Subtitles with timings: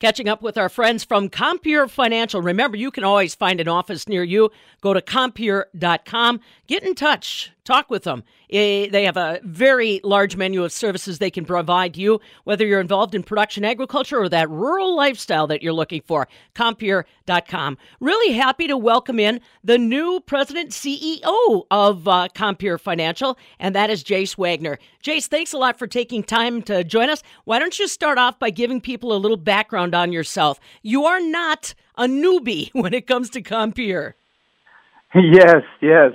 [0.00, 2.40] Catching up with our friends from Compeer Financial.
[2.40, 4.50] Remember, you can always find an office near you.
[4.80, 6.40] Go to Compeer.com.
[6.66, 7.52] Get in touch.
[7.64, 8.24] Talk with them.
[8.50, 12.80] Eh, they have a very large menu of services they can provide you, whether you're
[12.80, 16.26] involved in production agriculture or that rural lifestyle that you're looking for.
[16.54, 17.78] Compeer.com.
[18.00, 23.90] Really happy to welcome in the new president CEO of uh, Compeer Financial, and that
[23.90, 24.78] is Jace Wagner.
[25.04, 27.22] Jace, thanks a lot for taking time to join us.
[27.44, 30.60] Why don't you start off by giving people a little background on yourself?
[30.82, 34.14] You are not a newbie when it comes to Compeer.
[35.14, 36.12] Yes, yes.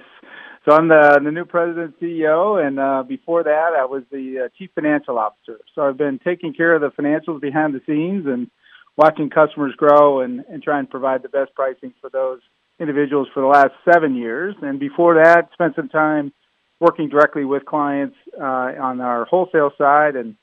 [0.66, 4.50] So I'm the, the new president CEO, and uh, before that, I was the uh,
[4.58, 5.60] chief financial officer.
[5.76, 8.50] So I've been taking care of the financials behind the scenes and
[8.98, 12.40] watching customers grow and, and try and provide the best pricing for those
[12.80, 14.56] individuals for the last seven years.
[14.62, 16.34] And before that, spent some time
[16.80, 18.44] working directly with clients uh,
[18.82, 20.36] on our wholesale side and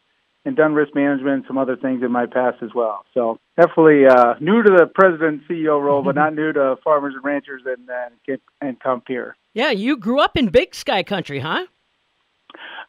[0.44, 3.04] and done risk management and some other things in my past as well.
[3.14, 7.24] So definitely uh, new to the president CEO role, but not new to farmers and
[7.24, 9.36] ranchers and and, and here.
[9.54, 11.66] Yeah, you grew up in Big Sky country, huh?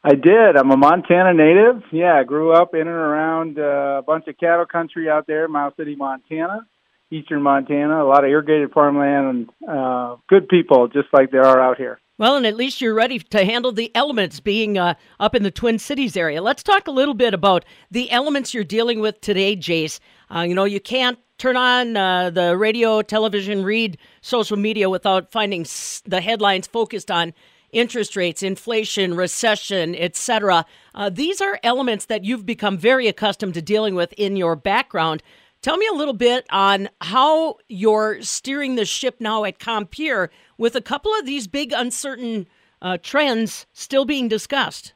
[0.04, 0.58] I did.
[0.58, 1.84] I'm a Montana native.
[1.92, 5.48] Yeah, I grew up in and around uh, a bunch of cattle country out there,
[5.48, 6.68] Miles City, Montana,
[7.10, 8.04] eastern Montana.
[8.04, 12.00] A lot of irrigated farmland and uh, good people, just like there are out here.
[12.20, 15.50] Well, and at least you're ready to handle the elements being uh, up in the
[15.50, 16.44] Twin Cities area.
[16.44, 20.00] Let's talk a little bit about the elements you're dealing with today, Jace.
[20.34, 25.32] Uh, you know, you can't turn on uh, the radio, television, read social media without
[25.32, 25.66] finding
[26.06, 27.34] the headlines focused on
[27.72, 30.66] interest rates, inflation, recession, etc.
[30.94, 35.24] Uh, these are elements that you've become very accustomed to dealing with in your background.
[35.64, 40.76] Tell me a little bit on how you're steering the ship now at Compeer with
[40.76, 42.48] a couple of these big uncertain
[42.82, 44.94] uh, trends still being discussed.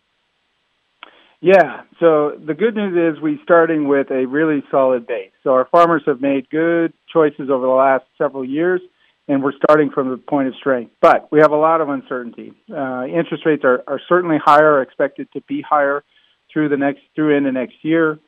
[1.40, 5.31] Yeah, so the good news is we're starting with a really solid base.
[5.42, 8.81] So our farmers have made good choices over the last several years,
[9.30, 10.92] and we're starting from the point of strength.
[11.00, 12.52] But we have a lot of uncertainty.
[12.69, 16.03] Uh, interest rates are, are certainly higher, expected to be higher
[16.52, 18.19] through the next through into next year.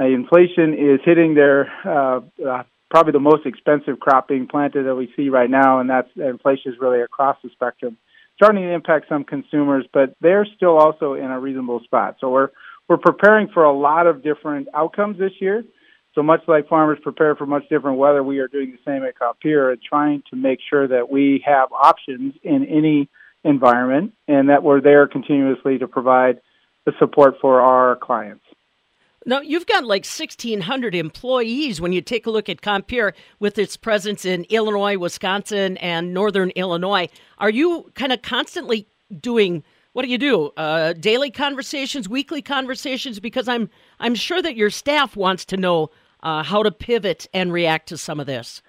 [0.00, 4.94] Uh, inflation is hitting their uh, uh, probably the most expensive crop being planted that
[4.94, 7.98] we see right now, and that's inflation is really across the spectrum,
[8.36, 12.16] starting to impact some consumers, but they're still also in a reasonable spot.
[12.20, 12.48] So we're
[12.88, 15.62] we're preparing for a lot of different outcomes this year.
[16.14, 19.14] So much like farmers prepare for much different weather, we are doing the same at
[19.16, 23.08] Compeer and trying to make sure that we have options in any
[23.44, 26.40] environment and that we're there continuously to provide
[26.84, 28.42] the support for our clients.
[29.30, 33.76] Now, you've got like 1,600 employees when you take a look at Compeer with its
[33.76, 37.08] presence in Illinois, Wisconsin, and Northern Illinois.
[37.38, 38.88] Are you kind of constantly
[39.20, 40.50] doing what do you do?
[40.56, 43.20] Uh, daily conversations, weekly conversations?
[43.20, 43.70] Because I'm
[44.00, 45.90] I'm sure that your staff wants to know
[46.24, 48.62] uh, how to pivot and react to some of this.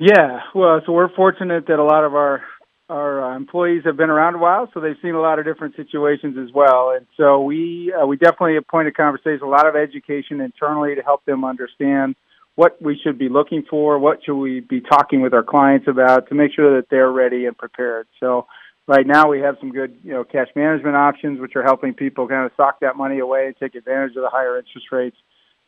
[0.00, 2.42] Yeah, well, so we're fortunate that a lot of our
[2.90, 5.76] our uh, employees have been around a while, so they've seen a lot of different
[5.76, 6.92] situations as well.
[6.94, 11.24] And so we uh, we definitely appointed conversation, a lot of education internally to help
[11.24, 12.16] them understand
[12.56, 16.28] what we should be looking for, what should we be talking with our clients about
[16.28, 18.08] to make sure that they're ready and prepared.
[18.18, 18.46] So
[18.86, 22.26] right now we have some good you know cash management options, which are helping people
[22.26, 25.16] kind of sock that money away and take advantage of the higher interest rates.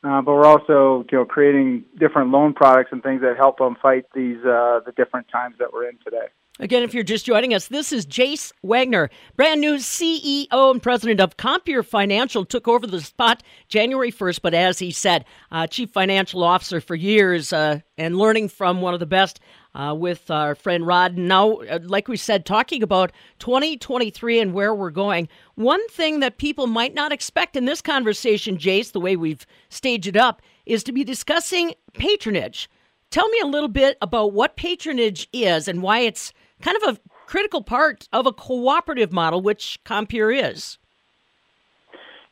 [0.04, 3.76] Uh, but we're also you know creating different loan products and things that help them
[3.80, 6.26] fight these uh, the different times that we're in today.
[6.60, 11.18] Again, if you're just joining us, this is Jace Wagner, brand new CEO and president
[11.18, 15.90] of Compeer Financial, took over the spot January 1st, but as he said, uh, chief
[15.90, 19.40] financial officer for years uh, and learning from one of the best
[19.74, 21.16] uh, with our friend Rod.
[21.16, 25.28] Now, uh, like we said, talking about 2023 and where we're going.
[25.54, 30.06] One thing that people might not expect in this conversation, Jace, the way we've staged
[30.06, 32.68] it up, is to be discussing patronage.
[33.12, 36.32] Tell me a little bit about what patronage is and why it's
[36.62, 40.78] kind of a critical part of a cooperative model, which Compeer is.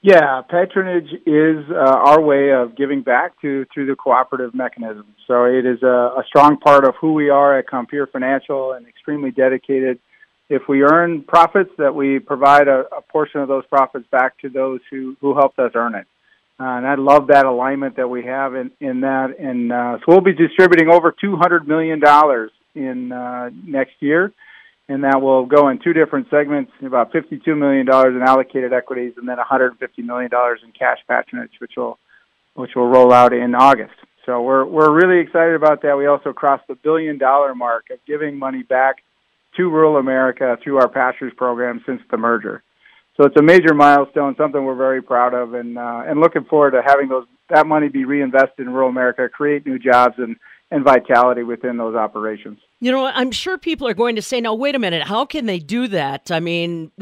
[0.01, 5.05] Yeah, patronage is uh, our way of giving back to through the cooperative mechanism.
[5.27, 8.89] So it is a, a strong part of who we are at Compeer Financial and
[8.89, 9.99] extremely dedicated.
[10.49, 14.49] If we earn profits, that we provide a, a portion of those profits back to
[14.49, 16.07] those who, who helped us earn it.
[16.61, 19.37] Uh, and I love that alignment that we have in, in that.
[19.39, 22.03] And uh, so we'll be distributing over $200 million
[22.75, 24.33] in uh, next year.
[24.91, 29.15] and that will go in two different segments: about fifty-two million dollars in allocated equities,
[29.17, 31.97] and then one hundred and fifty million dollars in cash patronage, which will
[32.55, 33.95] which will roll out in August.
[34.27, 35.97] So we're we're really excited about that.
[35.97, 38.97] We also crossed the billion dollar mark of giving money back
[39.57, 42.63] to rural America through our pastures program since the merger.
[43.21, 46.71] So it's a major milestone, something we're very proud of, and uh, and looking forward
[46.71, 50.37] to having those that money be reinvested in rural America, create new jobs and
[50.71, 52.61] and vitality within those operations.
[52.79, 55.45] You know, I'm sure people are going to say, now, wait a minute, how can
[55.45, 56.31] they do that?
[56.31, 56.93] I mean,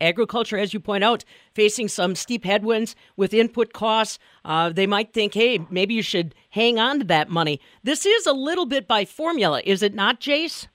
[0.00, 1.24] agriculture, as you point out,
[1.54, 4.18] facing some steep headwinds with input costs.
[4.44, 7.60] Uh, they might think, hey, maybe you should hang on to that money.
[7.84, 10.66] This is a little bit by formula, is it not, Jace?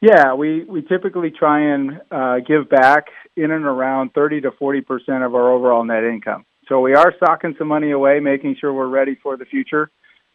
[0.00, 3.06] Yeah, we, we typically try and uh, give back
[3.36, 6.44] in and around 30 to 40 percent of our overall net income.
[6.68, 9.90] So we are stocking some money away, making sure we're ready for the future,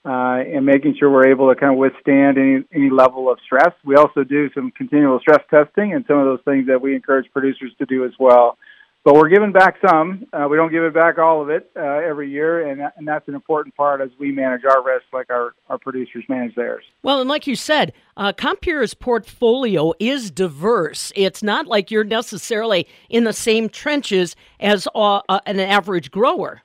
[0.06, 3.74] uh, and making sure we're able to kind of withstand any any level of stress.
[3.84, 7.32] We also do some continual stress testing and some of those things that we encourage
[7.32, 8.58] producers to do as well
[9.04, 10.25] but we're giving back some.
[10.34, 13.28] Uh, we don't give it back all of it uh, every year, and, and that's
[13.28, 16.84] an important part as we manage our risk, like our, our producers manage theirs.
[17.01, 21.13] Well, and like you said, uh, Compeer's portfolio is diverse.
[21.16, 26.62] It's not like you're necessarily in the same trenches as uh, uh, an average grower.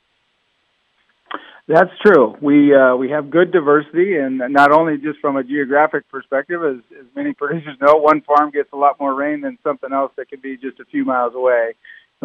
[1.67, 2.37] That's true.
[2.43, 6.77] We uh, we have good diversity, and not only just from a geographic perspective, as,
[6.99, 10.29] as many producers know, one farm gets a lot more rain than something else that
[10.29, 11.75] can be just a few miles away.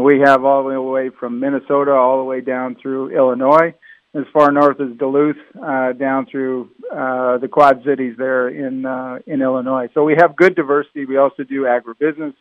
[0.01, 3.73] We have all the way from Minnesota all the way down through Illinois,
[4.15, 9.19] as far north as Duluth, uh, down through uh, the Quad Cities there in uh,
[9.27, 9.87] in Illinois.
[9.93, 11.05] So we have good diversity.
[11.05, 12.33] We also do agribusiness.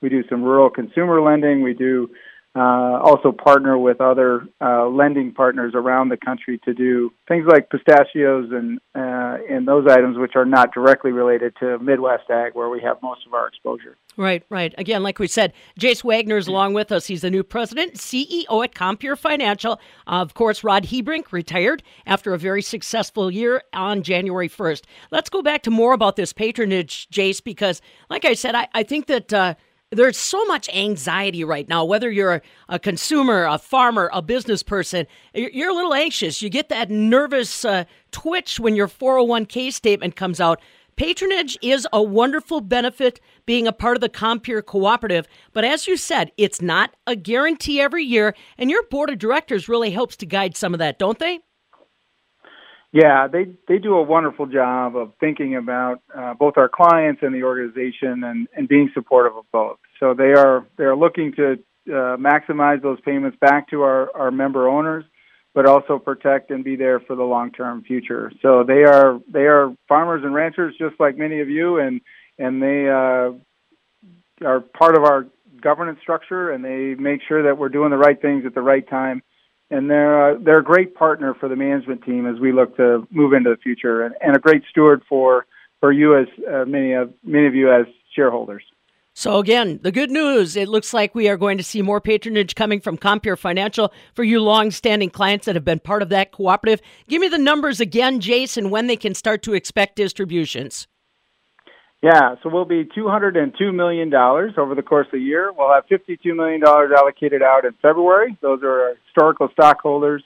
[0.00, 1.62] We do some rural consumer lending.
[1.62, 2.10] We do
[2.56, 7.68] uh, also partner with other uh, lending partners around the country to do things like
[7.68, 12.68] pistachios and uh, and those items which are not directly related to Midwest ag, where
[12.68, 13.96] we have most of our exposure.
[14.16, 14.72] Right, right.
[14.78, 17.06] Again, like we said, Jace Wagner is along with us.
[17.06, 19.80] He's the new president, CEO at Compeer Financial.
[20.06, 24.82] Uh, of course, Rod Hebrink retired after a very successful year on January 1st.
[25.10, 28.84] Let's go back to more about this patronage, Jace, because, like I said, I, I
[28.84, 29.54] think that uh,
[29.94, 35.06] there's so much anxiety right now, whether you're a, consumer, a farmer, a business person,
[35.34, 36.42] you're a little anxious.
[36.42, 40.60] You get that nervous uh, twitch when your 401k statement comes out.
[40.96, 45.96] Patronage is a wonderful benefit being a part of the Compeer Cooperative, but as you
[45.96, 50.26] said, it's not a guarantee every year, and your board of directors really helps to
[50.26, 51.40] guide some of that, don't they?
[52.94, 57.34] Yeah, they they do a wonderful job of thinking about uh, both our clients and
[57.34, 59.78] the organization, and, and being supportive of both.
[60.04, 61.52] So they are they are looking to
[61.88, 65.02] uh, maximize those payments back to our, our member owners,
[65.54, 68.30] but also protect and be there for the long term future.
[68.42, 72.02] So they are they are farmers and ranchers just like many of you, and
[72.38, 73.32] and they uh,
[74.46, 75.26] are part of our
[75.62, 78.86] governance structure, and they make sure that we're doing the right things at the right
[78.86, 79.22] time
[79.70, 83.08] and they're uh, they're a great partner for the management team as we look to
[83.10, 85.46] move into the future, and, and a great steward for
[85.80, 88.64] for you as uh, many of many of you as shareholders.
[89.16, 92.56] So again, the good news, it looks like we are going to see more patronage
[92.56, 96.80] coming from Compeer Financial for you long-standing clients that have been part of that cooperative.
[97.08, 100.88] Give me the numbers again, Jason, when they can start to expect distributions.
[102.02, 105.52] Yeah, so we'll be $202 million over the course of the year.
[105.56, 108.36] We'll have $52 million allocated out in February.
[108.42, 110.24] Those are our historical stockholders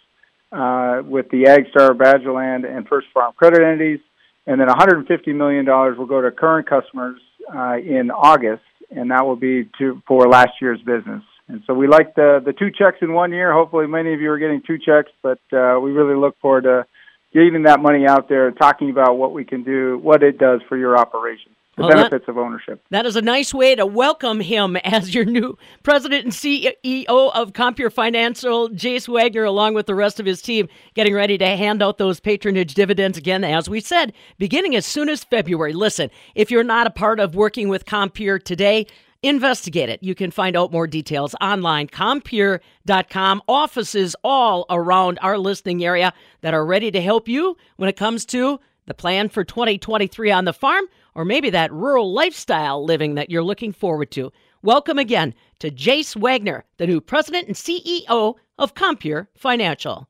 [0.51, 4.01] uh, with the AgStar, Badgerland, and First Farm credit entities.
[4.47, 7.21] And then $150 million will go to current customers
[7.55, 11.23] uh, in August, and that will be to, for last year's business.
[11.49, 13.53] And so we like the, the two checks in one year.
[13.53, 16.87] Hopefully, many of you are getting two checks, but uh, we really look forward to
[17.33, 20.61] getting that money out there and talking about what we can do, what it does
[20.69, 22.85] for your operation the well, benefits that, of ownership.
[22.91, 27.53] That is a nice way to welcome him as your new president and CEO of
[27.53, 31.83] Compeer Financial, Jace Wagner, along with the rest of his team, getting ready to hand
[31.83, 35.73] out those patronage dividends again, as we said, beginning as soon as February.
[35.73, 38.87] Listen, if you're not a part of working with Compeer today,
[39.23, 40.03] investigate it.
[40.03, 43.43] You can find out more details online, compeer.com.
[43.47, 48.25] Offices all around our listening area that are ready to help you when it comes
[48.27, 50.87] to the plan for 2023 on the farm
[51.19, 54.31] or maybe that rural lifestyle living that you're looking forward to.
[54.63, 60.09] Welcome again to Jace Wagner, the new president and CEO of Compeer Financial.